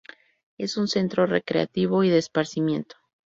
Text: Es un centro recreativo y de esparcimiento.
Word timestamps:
Es 0.57 0.77
un 0.77 0.87
centro 0.87 1.27
recreativo 1.27 2.03
y 2.03 2.09
de 2.09 2.17
esparcimiento. 2.17 2.95